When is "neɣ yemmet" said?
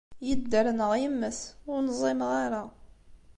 0.77-1.39